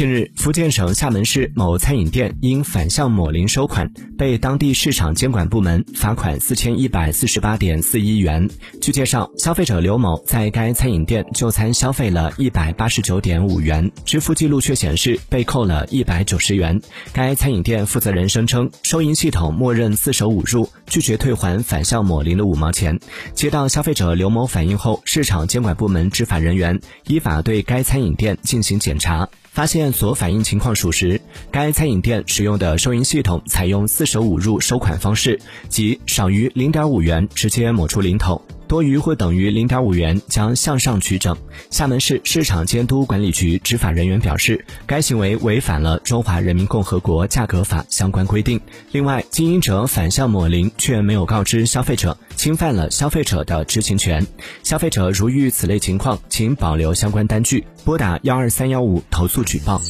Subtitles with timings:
[0.00, 8.48] 近日，福建省厦门市某餐饮店因反向抹零收款，被当地市场监管部门罚款四千一百四十八点四一元。
[8.80, 16.80] 据介绍，消费者刘某在该餐饮店就餐消费了一百八十九点五元，支付记录却显示被扣了一百九十元。
[17.12, 22.98] 该餐饮店负责人声称，收银系统默认四舍五入，拒绝退还反向抹零的五毛钱。
[23.34, 29.28] 接到消费者刘某反映后，市场监管部门执法人员依法对该餐饮店进行检查。
[29.60, 38.40] 发现所反映情况属实，该餐饮店使用的收银系统采用四舍五入收款方式，即少于零点五元直接抹出零头。
[38.70, 41.36] 多余或等于零点五元将向上取整。
[41.70, 48.60] 厦门市市场监督管理局执法人员表示，该行为违反了《中华人民共和国价格法》相关规定。
[48.92, 54.24] 另外，经营者反向抹零却没有告知消费者，侵犯了消费者的知情权。
[54.62, 59.82] 消费者如遇此类情况，请保留相关单据，拨打幺二三幺五投诉举报。